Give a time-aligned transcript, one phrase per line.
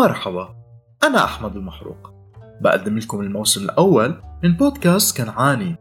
[0.00, 0.54] مرحبا
[1.02, 2.10] أنا أحمد المحروق.
[2.60, 5.76] بقدم لكم الموسم الأول من بودكاست كنعاني.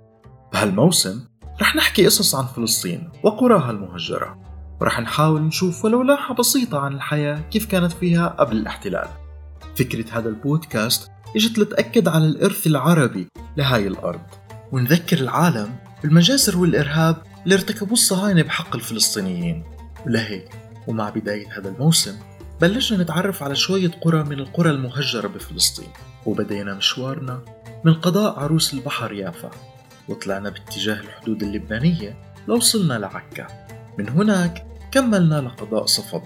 [0.53, 1.23] بهالموسم
[1.61, 4.39] رح نحكي قصص عن فلسطين وقراها المهجرة
[4.81, 9.07] ورح نحاول نشوف ولو لوحة بسيطة عن الحياة كيف كانت فيها قبل الاحتلال.
[9.75, 13.27] فكرة هذا البودكاست إجت لتأكد على الإرث العربي
[13.57, 14.21] لهاي الأرض
[14.71, 19.63] ونذكر العالم بالمجازر والإرهاب اللي ارتكبوه الصهاينة بحق الفلسطينيين.
[20.05, 20.49] ولهيك
[20.87, 22.28] ومع بداية هذا الموسم
[22.61, 25.87] بلشنا نتعرف على شوية قرى من القرى المهجرة بفلسطين
[26.25, 27.41] وبدينا مشوارنا
[27.83, 29.51] من قضاء عروس البحر يافا
[30.09, 32.17] وطلعنا باتجاه الحدود اللبنانية
[32.47, 33.47] لوصلنا لعكا.
[33.97, 36.21] من هناك كملنا لقضاء صفد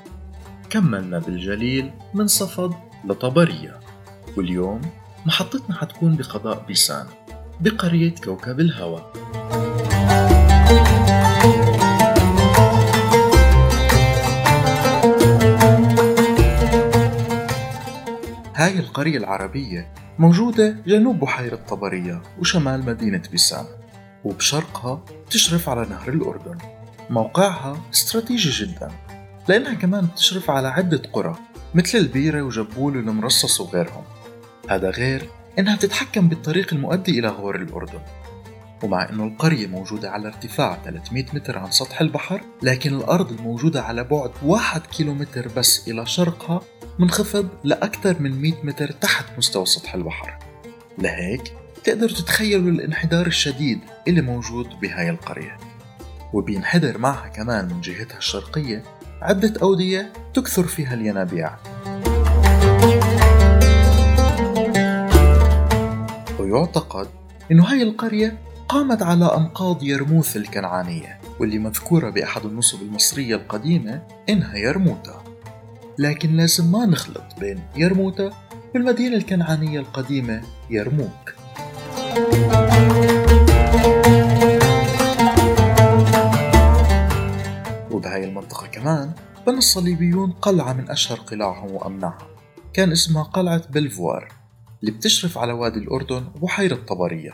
[0.70, 2.74] كملنا بالجليل من صفد
[3.05, 3.80] لطبرية.
[4.38, 4.82] واليوم
[5.26, 7.05] محطتنا حتكون بقضاء بيسان
[7.62, 9.12] بقرية كوكب الهوى
[18.64, 23.66] هاي القرية العربية موجودة جنوب بحيرة طبرية وشمال مدينة بيسان
[24.24, 26.58] وبشرقها تشرف على نهر الأردن.
[27.10, 28.91] موقعها استراتيجي جدا
[29.48, 31.36] لأنها كمان بتشرف على عدة قرى
[31.74, 34.04] مثل البيرة وجبول والمرصص وغيرهم.
[34.70, 38.02] هذا غير إنها بتتحكم بالطريق المؤدي إلى غور الأردن.
[38.84, 44.04] ومع أنه القرية موجودة على ارتفاع 300 متر عن سطح البحر لكن الأرض الموجودة على
[44.04, 46.62] بعد 1 كيلومتر بس إلى شرقها
[46.99, 50.38] منخفض لأكثر من 100 متر تحت مستوى سطح البحر.
[50.98, 55.58] لهيك تقدروا تتخيلوا الانحدار الشديد اللي موجود بهاي القرية.
[56.34, 58.84] وبينحدر معها كمان من جهتها الشرقية
[59.22, 61.55] عدة أودية تكثر فيها الينابيع.
[66.40, 67.07] ويعتقد
[67.52, 74.57] أنه هاي القرية قامت على أنقاض يرموث الكنعانية واللي مذكورة بأحد النصب المصرية القديمة إنها
[74.57, 75.22] يرموتا
[75.97, 78.30] لكن لازم ما نخلط بين يرموتا
[78.75, 81.34] والمدينة الكنعانية القديمة يرموك.
[87.91, 89.12] وبهاي المنطقة كمان
[89.47, 92.28] بنى الصليبيون قلعة من أشهر قلاعهم وأمنعها.
[92.73, 94.28] كان اسمها قلعة بلفوار
[94.81, 97.34] اللي بتشرف على وادي الأردن وبحيرة طبرية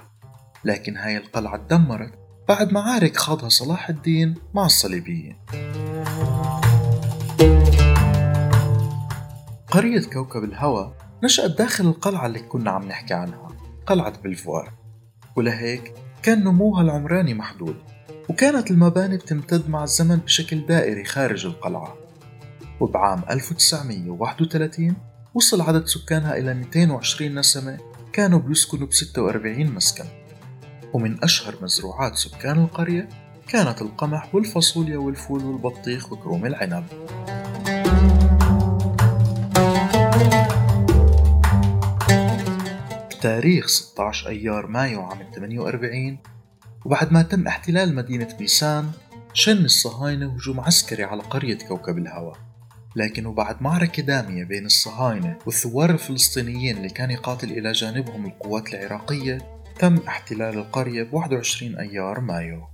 [0.65, 2.13] لكن هاي القلعة تدمرت
[2.49, 5.35] بعد معارك خاضها صلاح الدين مع الصليبيين.
[9.71, 10.93] قرية كوكب الهوى
[11.23, 13.47] نشأت داخل القلعة اللي كنا عم نحكي عنها
[13.85, 14.73] قلعة بلفوار.
[15.35, 15.93] ولهيك
[16.23, 17.75] كان نموها العمراني محدود
[18.29, 21.97] وكانت المباني بتمتد مع الزمن بشكل دائري خارج القلعة.
[22.79, 24.95] وبعام 1931
[25.33, 27.77] وصل عدد سكانها إلى 220 نسمة
[28.13, 30.05] كانوا بيسكنوا ب 46 مسكن.
[30.93, 33.09] ومن أشهر مزروعات سكان القرية
[33.47, 36.85] كانت القمح والفاصوليا والفول والبطيخ وكروم العنب.
[43.19, 46.17] بتاريخ 16 أيار مايو عام 48
[46.85, 48.91] وبعد ما تم احتلال مدينة بيسان
[49.33, 52.33] شن الصهاينة هجوم عسكري على قرية كوكب الهوى
[52.95, 59.37] لكن وبعد معركة دامية بين الصهاينة والثوار الفلسطينيين اللي كان يقاتل إلى جانبهم القوات العراقية
[59.79, 62.67] تم احتلال القرية ب 21 أيار مايو.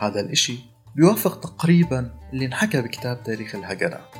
[0.00, 0.58] هذا الإشي
[0.94, 4.10] بيوافق تقريبا اللي انحكى بكتاب تاريخ الهجرة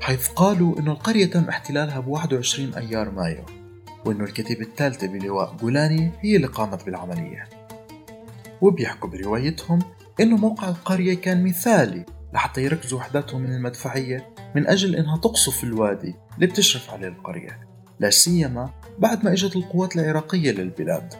[0.00, 3.59] حيث قالوا إنه القرية تم احتلالها ب 21 أيار مايو.
[4.04, 7.48] وإنه الكتيبة الثالثة بلواء جولاني هي اللي قامت بالعملية.
[8.60, 9.78] وبيحكوا بروايتهم
[10.20, 16.14] إنه موقع القرية كان مثالي لحتى يركزوا وحداتهم من المدفعية من أجل إنها تقصف الوادي
[16.34, 17.60] اللي بتشرف عليه القرية
[18.00, 21.14] لا سيما بعد ما إجت القوات العراقية للبلاد.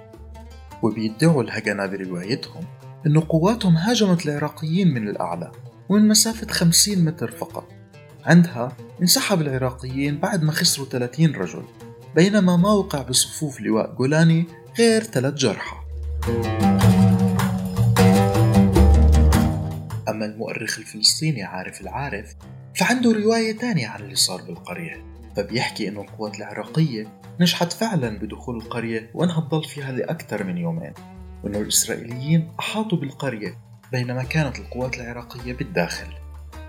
[0.83, 2.65] وبيدعوا الهجنة بروايتهم
[3.07, 5.53] إنه قواتهم هاجمت العراقيين من الأعلى
[5.89, 7.69] ومن مسافة 50 متر فقط.
[8.25, 11.65] عندها انسحب العراقيين بعد ما خسروا 30 رجل.
[12.15, 14.45] بينما ما وقع بصفوف لواء جولاني
[14.79, 15.77] غير ثلاث جرحى.
[20.09, 22.35] أما المؤرخ الفلسطيني عارف العارف
[22.77, 25.05] فعنده رواية تانية عن اللي صار بالقرية
[25.37, 27.07] فبيحكي إنه القوات العراقية
[27.41, 30.93] نجحت فعلا بدخول القرية وإنها تضل فيها لأكثر من يومين
[31.45, 33.59] وإنه الإسرائيليين أحاطوا بالقرية
[33.93, 36.07] بينما كانت القوات العراقية بالداخل.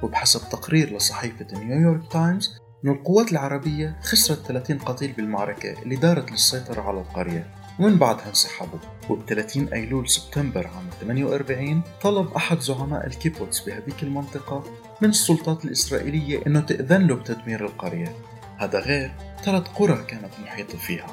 [0.03, 6.81] وبحسب تقرير لصحيفة نيويورك تايمز أن القوات العربية خسرت 30 قتيل بالمعركة اللي دارت للسيطرة
[6.81, 7.47] على القرية
[7.79, 8.79] ومن بعدها انسحبوا.
[9.09, 14.63] وب 30 أيلول سبتمبر عام 48 طلب أحد زعماء الكيبوتس بهذيك المنطقة
[15.01, 18.15] من السلطات الإسرائيلية أنه تأذن له بتدمير القرية.
[18.57, 19.11] هذا غير
[19.43, 21.07] ثلاث قرى كانت محيطة فيها.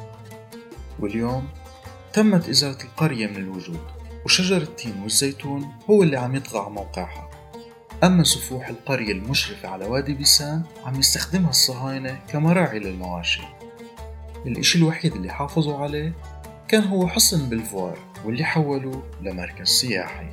[1.00, 1.48] واليوم
[2.12, 3.80] تمت إزالة القرية من الوجود
[4.24, 7.27] وشجر التين والزيتون هو اللي عم يطغى على موقعها.
[8.04, 13.42] أما سفوح القرية المشرفة على وادي بيسان عم يستخدمها الصهاينة كمراعي للمواشي.
[14.46, 16.12] الإشي الوحيد اللي حافظوا عليه
[16.68, 20.26] كان هو حصن بلفوار واللي حولوه لمركز سياحي.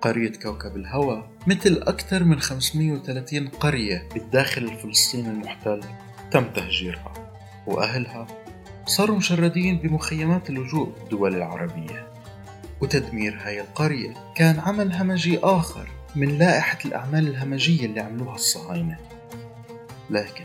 [0.00, 5.80] قرية كوكب الهوى مثل أكثر من 530 قرية بالداخل الفلسطيني المحتل
[6.30, 7.12] تم تهجيرها
[7.66, 8.26] وأهلها
[8.86, 12.06] صاروا مشردين بمخيمات اللجوء بالدول العربية.
[12.80, 18.96] وتدمير هاي القرية كان عمل همجي آخر من لائحة الأعمال الهمجية اللي عملوها الصهاينة.
[20.10, 20.44] لكن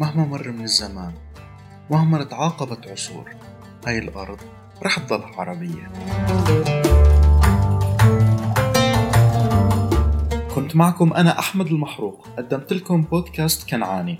[0.00, 1.12] مهما مر من الزمان
[1.90, 3.30] مهما تعاقبت عصور
[3.86, 4.38] هاي الأرض
[4.82, 5.92] رح تضل عربية.
[10.54, 14.18] كنت معكم أنا أحمد المحروق قدمت لكم بودكاست كنعاني.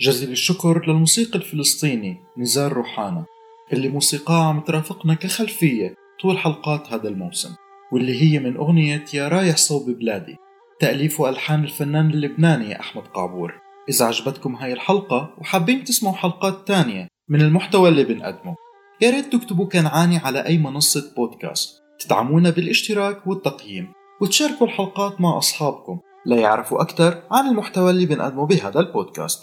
[0.00, 3.24] جزيل الشكر للموسيقي الفلسطيني نزار روحانا
[3.72, 7.54] اللي موسيقاه عم ترافقنا كخلفية طول حلقات هذا الموسم.
[7.92, 10.36] واللي هي من أغنية يا رايح صوب بلادي.
[10.80, 13.54] تأليف وألحان الفنان اللبناني أحمد قعبور
[13.88, 18.56] إذا عجبتكم هاي الحلقة وحابين تسمعوا حلقات تانية من المحتوى اللي بنقدمه
[19.00, 21.82] يا ريت تكتبوا كنعاني على أي منصة بودكاست.
[21.98, 25.98] تدعمونا بالاشتراك والتقييم وتشاركوا الحلقات مع أصحابكم.
[26.26, 29.42] ليعرفوا أكثر عن المحتوى اللي بنقدمه بهذا البودكاست.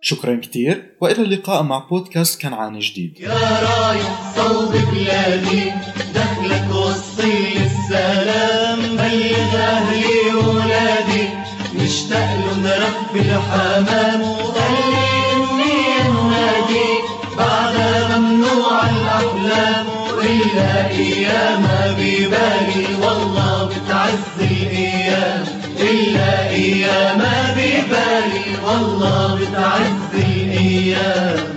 [0.00, 3.20] شكرا كتير وإلى اللقاء مع بودكاست كنعاني جديد.
[3.20, 5.72] يا رايح صوب بلادي.
[6.46, 11.28] دخلك وصي السلام بلغ أهلي وولادي
[11.74, 16.90] مشتاق لهم رب الحمام وخلي إني أنادي
[17.38, 19.86] بعدها ممنوع الأحلام
[20.22, 21.66] إلا أيام
[21.98, 25.44] ببالي والله بتعز الأيام.
[25.80, 27.22] إلا أيام
[27.56, 31.55] ببالي والله بتعز الأيام.